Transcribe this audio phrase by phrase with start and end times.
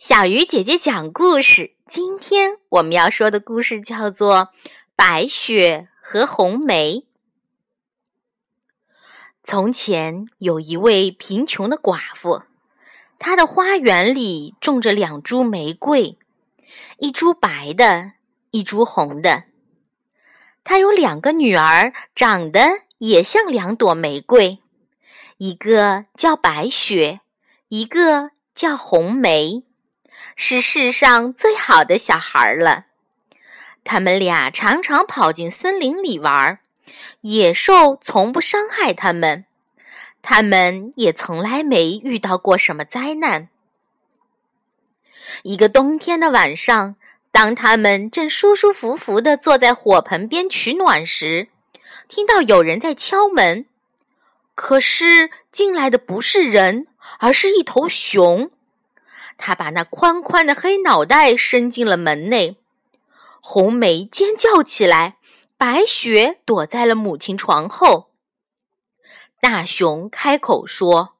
[0.00, 1.74] 小鱼姐姐讲故事。
[1.86, 4.48] 今天我们要说的故事叫做
[4.96, 6.92] 《白雪和红梅》。
[9.44, 12.44] 从前有一位贫穷的寡妇，
[13.18, 16.16] 她的花园里种着两株玫瑰，
[16.96, 18.12] 一株白的，
[18.52, 19.44] 一株红的。
[20.64, 24.60] 她有两个女儿，长得也像两朵玫瑰，
[25.36, 27.20] 一个叫白雪，
[27.68, 29.64] 一个叫红梅。
[30.42, 32.86] 是世上最好的小孩了。
[33.84, 36.58] 他们俩常常跑进森林里玩，
[37.20, 39.44] 野兽从不伤害他们，
[40.22, 43.50] 他们也从来没遇到过什么灾难。
[45.42, 46.96] 一个冬天的晚上，
[47.30, 51.48] 当他们正舒舒服服地坐在火盆边取暖时，
[52.08, 53.66] 听到有人在敲门。
[54.54, 56.86] 可是进来的不是人，
[57.18, 58.50] 而是一头熊。
[59.42, 62.58] 他把那宽宽的黑脑袋伸进了门内，
[63.40, 65.16] 红梅尖叫起来，
[65.56, 68.10] 白雪躲在了母亲床后。
[69.40, 71.14] 大熊开口说：“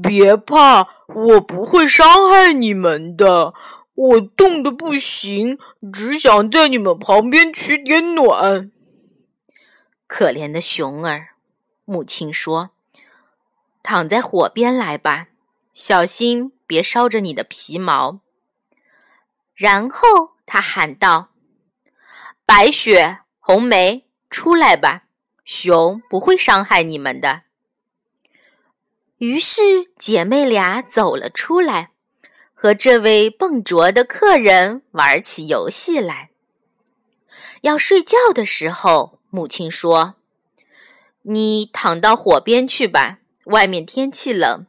[0.00, 3.52] 别怕，我不会伤害你们的。
[3.94, 5.58] 我冻得不行，
[5.92, 8.70] 只想在你们旁边取点暖。”
[10.06, 11.30] 可怜的熊儿，
[11.84, 12.70] 母亲说
[13.82, 15.26] ：“躺在火边来吧，
[15.74, 18.20] 小心。”别烧着你的皮毛。
[19.56, 21.30] 然后他喊道
[22.46, 25.06] ：“白雪、红梅，出来吧，
[25.44, 27.42] 熊不会伤害你们的。”
[29.18, 29.60] 于是
[29.98, 31.90] 姐妹俩走了出来，
[32.54, 36.30] 和这位笨拙的客人玩起游戏来。
[37.62, 40.14] 要睡觉的时候，母亲说
[41.22, 44.66] ：“你躺到火边去吧，外面天气冷。”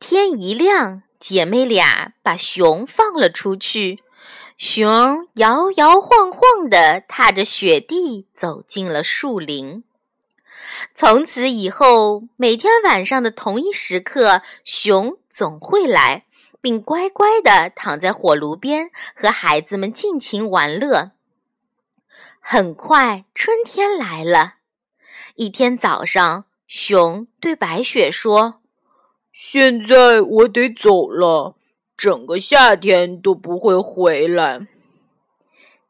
[0.00, 4.02] 天一亮，姐妹俩把熊放了出去。
[4.56, 9.84] 熊摇摇晃晃地踏着雪地走进了树林。
[10.94, 16.24] 从此以后，每天晚上的同一时刻，熊总会来，
[16.62, 21.12] 并乖乖地躺在火炉边，和孩子们尽情玩乐。
[22.40, 24.54] 很快，春天来了。
[25.34, 28.59] 一天早上，熊对白雪说。
[29.32, 31.56] 现在我得走了，
[31.96, 34.66] 整个夏天都不会回来。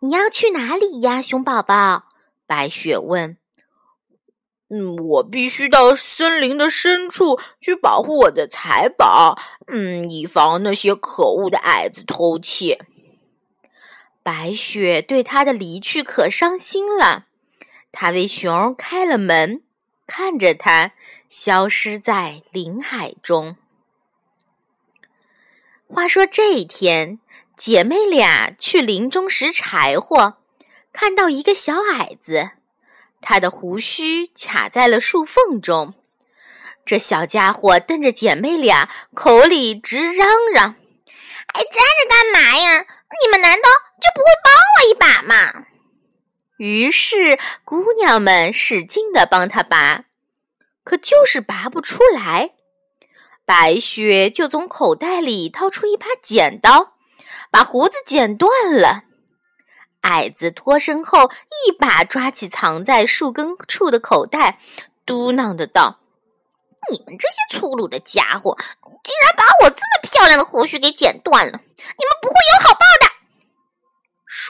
[0.00, 2.04] 你要去哪里呀，熊宝宝？
[2.46, 3.36] 白雪问。
[4.68, 9.36] 嗯，我必须到森林的深处去保护我的财宝，
[9.66, 12.78] 嗯，以防那些可恶的矮子偷窃。
[14.22, 17.26] 白雪对他的离去可伤心了，
[17.90, 19.62] 他为熊开了门。
[20.12, 20.90] 看着它
[21.28, 23.56] 消失在林海中。
[25.86, 27.20] 话说这一天，
[27.56, 30.38] 姐妹俩去林中拾柴火，
[30.92, 32.50] 看到一个小矮子，
[33.20, 35.94] 他的胡须卡在了树缝中。
[36.84, 40.74] 这小家伙瞪着姐妹俩，口里直嚷嚷
[41.54, 42.84] ：“还站着干嘛呀？
[43.22, 43.68] 你们难道
[44.00, 45.66] 就不会帮我一把吗？”
[46.60, 50.04] 于是，姑娘们使劲地帮他拔，
[50.84, 52.50] 可就是拔不出来。
[53.46, 56.92] 白雪就从口袋里掏出一把剪刀，
[57.50, 59.04] 把胡子剪断了。
[60.02, 61.30] 矮子脱身后，
[61.66, 64.58] 一把抓起藏在树根处的口袋，
[65.06, 66.00] 嘟囔的道
[66.92, 68.58] ：“你们这些粗鲁的家伙，
[69.02, 71.52] 竟然把我这么漂亮的胡须给剪断了！
[71.52, 72.80] 你们不会有好报！”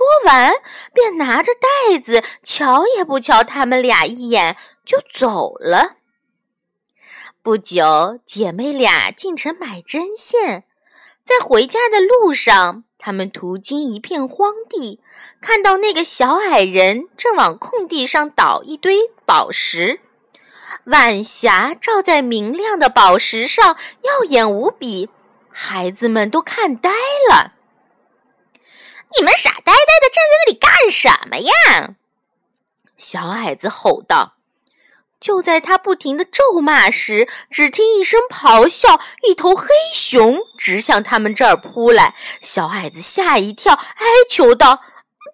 [0.01, 0.55] 说完，
[0.95, 5.97] 便拿着袋子，瞧也不瞧他们俩一眼，就走了。
[7.43, 10.65] 不久，姐妹俩进城买针线，
[11.23, 15.03] 在回家的路上，他们途经一片荒地，
[15.39, 20.01] 看到那个小矮人正往空地上倒一堆宝石，
[20.85, 25.11] 晚霞照在明亮的宝石上，耀眼无比，
[25.51, 26.91] 孩子们都看呆
[27.31, 27.60] 了。
[29.19, 31.95] 你们傻呆呆的站在那里干什么呀？
[32.97, 34.35] 小矮子吼道。
[35.19, 38.99] 就在他不停的咒骂时，只听一声咆哮，
[39.29, 42.15] 一头黑熊直向他们这儿扑来。
[42.41, 44.81] 小矮子吓一跳，哀求道：“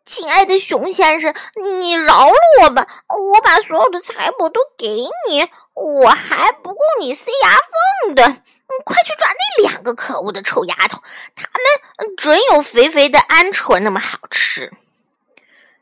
[0.05, 1.32] 亲爱的熊先生，
[1.81, 2.84] 你饶了我吧！
[3.08, 4.88] 我把所有的财宝都给
[5.31, 7.58] 你，我还不够你塞牙
[8.05, 8.43] 缝的。”
[8.84, 11.00] 快去抓那两个可恶的臭丫头！
[11.34, 11.49] 他
[11.99, 14.73] 们准有肥肥的鹌鹑那么好吃。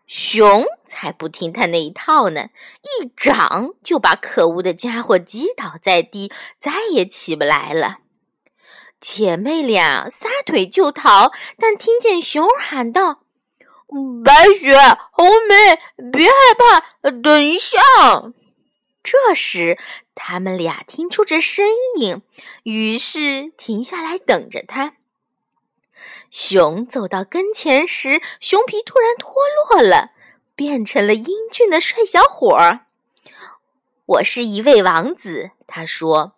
[0.07, 2.51] 熊才不听他那一套呢，
[3.01, 6.31] 一掌就把可恶的家伙击倒在地，
[6.61, 7.99] 再也起不来了。
[9.01, 13.23] 姐妹俩撒腿就逃，但听见熊喊道
[14.25, 14.77] ：“白雪，
[15.11, 15.81] 红梅，
[16.13, 17.79] 别害怕，等一下。”
[19.05, 19.79] 这时，
[20.15, 21.67] 他们俩听出这声
[21.99, 22.23] 音，
[22.63, 24.95] 于是停下来等着他。
[26.31, 29.35] 熊走到跟前时，熊皮突然脱
[29.71, 30.13] 落了，
[30.57, 32.87] 变成了英俊的帅小伙儿。
[34.07, 36.33] 我是一位王子，他说。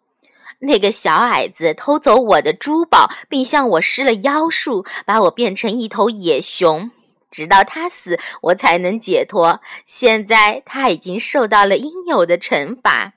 [0.60, 6.90] 那个小矮子偷走我的珠宝，并向我施了妖术，把我变成一头野熊。
[7.36, 9.60] 直到他死，我才能解脱。
[9.84, 13.12] 现在他已经受到了应有的惩罚。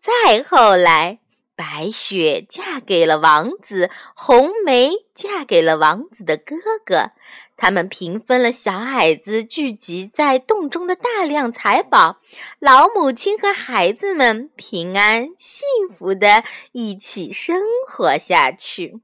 [0.00, 1.18] 再后来，
[1.56, 7.10] 白雪嫁给了王子，红梅嫁给了王子的哥哥。
[7.56, 12.20] 他们平分了小矮子聚集在洞中的大量财宝，
[12.60, 19.00] 老母亲和孩子们平安幸福的一起生活下去。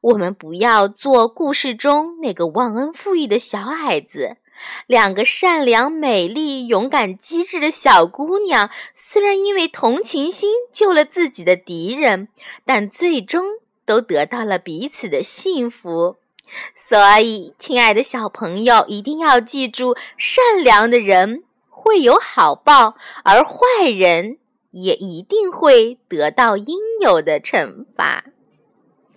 [0.00, 4.36] 我们不要做故事中那个忘恩负义的小矮子。
[4.86, 12.28] 两个善良、美丽、勇敢、机智的小姑娘，虽然因为同情心救了自己的敌人，
[12.64, 13.58] 但最终。
[13.86, 16.16] 都得到了彼此的幸福，
[16.74, 24.38] 所以，亲爱的小朋友，一定要记住：善良的人会有好报，而坏人
[24.72, 28.24] 也一定会得到应有的惩罚。